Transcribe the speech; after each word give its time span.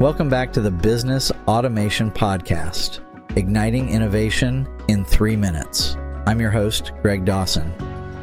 Welcome 0.00 0.30
back 0.30 0.50
to 0.54 0.62
the 0.62 0.70
Business 0.70 1.30
Automation 1.46 2.10
Podcast, 2.10 3.00
igniting 3.36 3.90
innovation 3.90 4.66
in 4.88 5.04
three 5.04 5.36
minutes. 5.36 5.98
I'm 6.26 6.40
your 6.40 6.50
host, 6.50 6.92
Greg 7.02 7.26
Dawson. 7.26 7.70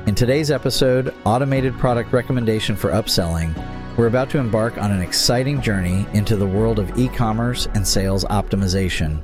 In 0.07 0.15
today's 0.15 0.49
episode, 0.49 1.13
Automated 1.23 1.77
Product 1.77 2.11
Recommendation 2.11 2.75
for 2.75 2.89
Upselling, 2.89 3.53
we're 3.95 4.07
about 4.07 4.31
to 4.31 4.39
embark 4.39 4.79
on 4.79 4.91
an 4.91 5.03
exciting 5.03 5.61
journey 5.61 6.07
into 6.13 6.35
the 6.35 6.47
world 6.47 6.79
of 6.79 6.97
e 6.97 7.09
commerce 7.09 7.67
and 7.75 7.87
sales 7.87 8.25
optimization. 8.25 9.21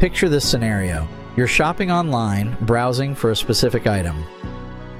Picture 0.00 0.28
this 0.28 0.48
scenario. 0.48 1.08
You're 1.36 1.46
shopping 1.46 1.90
online, 1.90 2.56
browsing 2.62 3.14
for 3.14 3.30
a 3.30 3.36
specific 3.36 3.86
item. 3.86 4.24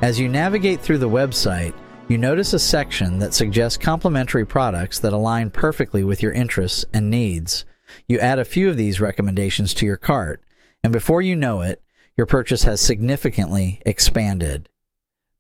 As 0.03 0.21
you 0.21 0.29
navigate 0.29 0.81
through 0.81 0.99
the 0.99 1.09
website, 1.09 1.75
you 2.09 2.17
notice 2.17 2.53
a 2.53 2.59
section 2.61 3.19
that 3.19 3.35
suggests 3.35 3.77
complementary 3.77 4.47
products 4.47 5.01
that 5.01 5.13
align 5.13 5.51
perfectly 5.51 6.05
with 6.05 6.23
your 6.23 6.33
interests 6.33 6.85
and 6.95 7.11
needs. 7.11 7.65
You 8.07 8.21
add 8.21 8.39
a 8.39 8.45
few 8.45 8.71
of 8.71 8.77
these 8.77 9.01
recommendations 9.01 9.75
to 9.75 9.87
your 9.87 9.97
cart, 9.97 10.43
and 10.83 10.93
before 10.93 11.21
you 11.21 11.35
know 11.35 11.61
it, 11.63 11.83
your 12.17 12.27
purchase 12.27 12.63
has 12.63 12.81
significantly 12.81 13.83
expanded. 13.85 14.69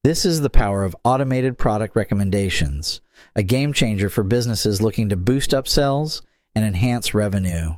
This 0.02 0.24
is 0.24 0.40
the 0.40 0.50
power 0.50 0.82
of 0.82 0.96
automated 1.04 1.58
product 1.58 1.94
recommendations, 1.94 3.00
a 3.36 3.42
game 3.44 3.72
changer 3.72 4.10
for 4.10 4.24
businesses 4.24 4.82
looking 4.82 5.08
to 5.10 5.16
boost 5.16 5.52
upsells 5.52 6.22
and 6.56 6.64
enhance 6.64 7.14
revenue. 7.14 7.76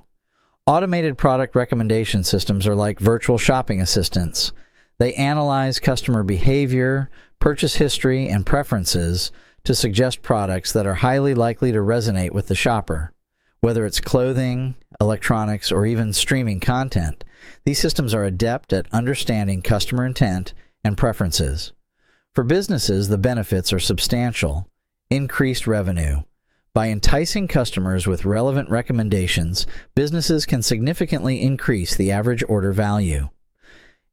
Automated 0.68 1.16
product 1.16 1.54
recommendation 1.54 2.24
systems 2.24 2.66
are 2.66 2.74
like 2.74 2.98
virtual 2.98 3.38
shopping 3.38 3.80
assistants. 3.80 4.50
They 4.98 5.14
analyze 5.14 5.78
customer 5.78 6.24
behavior, 6.24 7.08
purchase 7.38 7.76
history, 7.76 8.28
and 8.28 8.44
preferences 8.44 9.30
to 9.62 9.76
suggest 9.76 10.22
products 10.22 10.72
that 10.72 10.84
are 10.84 10.94
highly 10.94 11.34
likely 11.34 11.70
to 11.70 11.78
resonate 11.78 12.32
with 12.32 12.48
the 12.48 12.56
shopper. 12.56 13.12
Whether 13.60 13.86
it's 13.86 14.00
clothing, 14.00 14.74
electronics, 15.00 15.70
or 15.70 15.86
even 15.86 16.12
streaming 16.12 16.58
content, 16.58 17.22
these 17.64 17.78
systems 17.78 18.12
are 18.12 18.24
adept 18.24 18.72
at 18.72 18.92
understanding 18.92 19.62
customer 19.62 20.04
intent 20.04 20.52
and 20.82 20.98
preferences. 20.98 21.72
For 22.34 22.42
businesses, 22.42 23.06
the 23.06 23.18
benefits 23.18 23.72
are 23.72 23.78
substantial 23.78 24.68
increased 25.10 25.68
revenue, 25.68 26.22
by 26.76 26.90
enticing 26.90 27.48
customers 27.48 28.06
with 28.06 28.26
relevant 28.26 28.68
recommendations, 28.68 29.66
businesses 29.94 30.44
can 30.44 30.60
significantly 30.60 31.40
increase 31.40 31.96
the 31.96 32.12
average 32.12 32.44
order 32.50 32.70
value. 32.70 33.30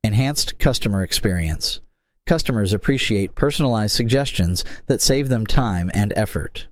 Enhanced 0.02 0.58
customer 0.59 1.03
experience. 1.03 1.81
Customers 2.25 2.72
appreciate 2.72 3.36
personalized 3.36 3.94
suggestions 3.94 4.64
that 4.86 5.02
save 5.02 5.28
them 5.28 5.45
time 5.45 5.91
and 5.94 6.14
effort. 6.16 6.67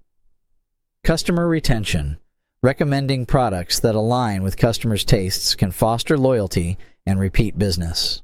Customer 1.03 1.45
retention. 1.45 2.17
Recommending 2.63 3.25
products 3.25 3.77
that 3.81 3.93
align 3.93 4.43
with 4.43 4.55
customers' 4.55 5.03
tastes 5.03 5.55
can 5.55 5.71
foster 5.71 6.17
loyalty 6.17 6.77
and 7.05 7.19
repeat 7.19 7.59
business. 7.59 8.21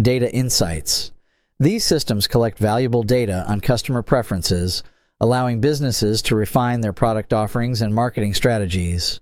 Data 0.00 0.32
insights. 0.34 1.12
These 1.60 1.84
systems 1.84 2.26
collect 2.26 2.56
valuable 2.56 3.02
data 3.02 3.44
on 3.46 3.60
customer 3.60 4.00
preferences 4.00 4.82
allowing 5.20 5.60
businesses 5.60 6.22
to 6.22 6.36
refine 6.36 6.80
their 6.80 6.92
product 6.92 7.32
offerings 7.32 7.82
and 7.82 7.94
marketing 7.94 8.34
strategies. 8.34 9.20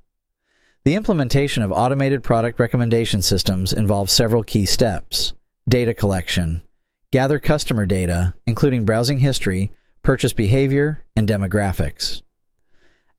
The 0.85 0.95
implementation 0.95 1.63
of 1.63 1.73
automated 1.73 2.23
product 2.23 2.61
recommendation 2.61 3.23
systems 3.23 3.73
involves 3.73 4.13
several 4.13 4.45
key 4.45 4.67
steps 4.67 5.33
data 5.69 5.93
collection, 5.93 6.63
gather 7.11 7.41
customer 7.41 7.87
data, 7.87 8.35
including 8.47 8.85
browsing 8.85 9.19
history, 9.19 9.73
purchase 10.03 10.33
behavior, 10.33 11.05
and 11.17 11.29
demographics. 11.29 12.23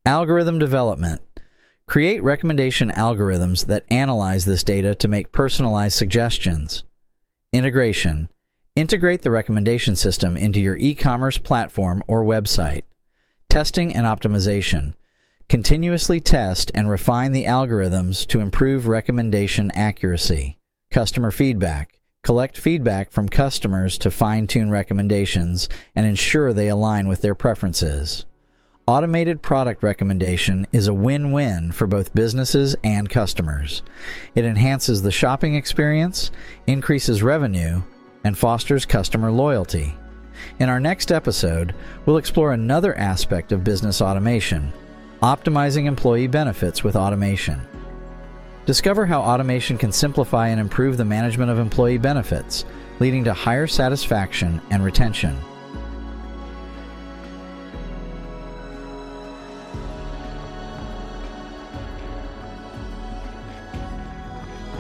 Algorithm 0.06 0.58
development. 0.60 1.22
Create 1.86 2.24
recommendation 2.24 2.90
algorithms 2.92 3.66
that 3.66 3.86
analyze 3.90 4.46
this 4.46 4.64
data 4.64 4.96
to 4.96 5.08
make 5.08 5.34
personalized 5.34 5.98
suggestions. 5.98 6.86
Integration. 7.52 8.30
Integrate 8.78 9.24
the 9.24 9.32
recommendation 9.32 9.96
system 9.96 10.38
into 10.38 10.60
your 10.60 10.78
e 10.78 10.94
commerce 10.94 11.40
platform 11.40 12.04
or 12.08 12.24
website. 12.24 12.84
Testing 13.50 13.96
and 13.96 14.06
optimization. 14.06 14.94
Continuously 15.50 16.20
test 16.20 16.70
and 16.76 16.88
refine 16.88 17.32
the 17.32 17.46
algorithms 17.46 18.28
to 18.28 18.40
improve 18.40 18.86
recommendation 18.86 19.72
accuracy. 19.72 20.60
Customer 20.92 21.32
feedback. 21.32 22.00
Collect 22.22 22.56
feedback 22.56 23.10
from 23.10 23.30
customers 23.30 23.98
to 23.98 24.12
fine 24.12 24.46
tune 24.46 24.70
recommendations 24.70 25.68
and 25.96 26.06
ensure 26.06 26.54
they 26.54 26.68
align 26.68 27.08
with 27.08 27.24
their 27.24 27.34
preferences. 27.34 28.28
Automated 28.86 29.42
product 29.42 29.82
recommendation 29.82 30.68
is 30.72 30.86
a 30.86 30.94
win 30.94 31.32
win 31.32 31.72
for 31.72 31.88
both 31.88 32.14
businesses 32.14 32.76
and 32.84 33.10
customers. 33.10 33.82
It 34.36 34.46
enhances 34.46 35.02
the 35.02 35.12
shopping 35.12 35.56
experience, 35.56 36.30
increases 36.68 37.24
revenue, 37.24 37.82
and 38.28 38.38
fosters 38.38 38.86
customer 38.86 39.32
loyalty. 39.32 39.96
In 40.60 40.70
our 40.70 40.80
next 40.80 41.12
episode, 41.12 41.74
we'll 42.06 42.18
explore 42.18 42.54
another 42.54 42.96
aspect 42.96 43.52
of 43.52 43.64
business 43.64 44.02
automation 44.02 44.72
optimizing 45.24 45.88
employee 45.88 46.28
benefits 46.28 46.84
with 46.84 46.96
automation. 46.96 47.60
Discover 48.68 49.08
how 49.08 49.22
automation 49.22 49.76
can 49.76 49.92
simplify 49.92 50.50
and 50.50 50.60
improve 50.60 50.96
the 50.96 51.06
management 51.06 51.50
of 51.50 51.58
employee 51.58 51.98
benefits, 51.98 52.66
leading 53.00 53.24
to 53.24 53.34
higher 53.34 53.66
satisfaction 53.66 54.62
and 54.70 54.84
retention. 54.84 55.36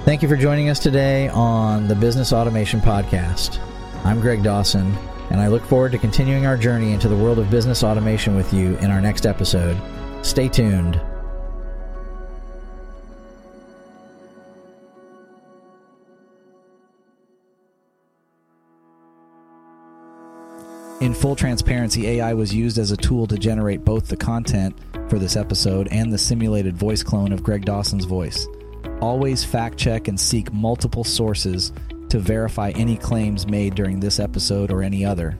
Thank 0.07 0.21
you 0.21 0.29
for 0.29 0.37
joining 0.37 0.69
us 0.69 0.79
today 0.79 1.27
on 1.27 1.89
the 1.89 1.93
Business 1.93 2.31
Automation 2.31 2.79
Podcast. 2.79 3.59
I'm 4.05 4.21
Greg 4.21 4.41
Dawson, 4.41 4.95
and 5.31 5.41
I 5.41 5.49
look 5.49 5.65
forward 5.65 5.91
to 5.91 5.97
continuing 5.97 6.45
our 6.45 6.55
journey 6.55 6.93
into 6.93 7.09
the 7.09 7.15
world 7.17 7.39
of 7.39 7.49
business 7.51 7.83
automation 7.83 8.33
with 8.33 8.53
you 8.53 8.77
in 8.77 8.89
our 8.89 9.01
next 9.01 9.25
episode. 9.25 9.75
Stay 10.25 10.47
tuned. 10.47 10.95
In 21.01 21.13
full 21.13 21.35
transparency, 21.35 22.07
AI 22.07 22.33
was 22.33 22.55
used 22.55 22.77
as 22.77 22.91
a 22.91 22.97
tool 22.97 23.27
to 23.27 23.37
generate 23.37 23.83
both 23.83 24.07
the 24.07 24.15
content 24.15 24.73
for 25.09 25.19
this 25.19 25.35
episode 25.35 25.89
and 25.91 26.13
the 26.13 26.17
simulated 26.17 26.77
voice 26.77 27.03
clone 27.03 27.33
of 27.33 27.43
Greg 27.43 27.65
Dawson's 27.65 28.05
voice. 28.05 28.47
Always 29.01 29.43
fact 29.43 29.77
check 29.77 30.07
and 30.07 30.19
seek 30.19 30.51
multiple 30.51 31.03
sources 31.03 31.71
to 32.09 32.19
verify 32.19 32.71
any 32.71 32.97
claims 32.97 33.47
made 33.47 33.75
during 33.75 33.99
this 33.99 34.19
episode 34.19 34.71
or 34.71 34.81
any 34.81 35.05
other. 35.05 35.39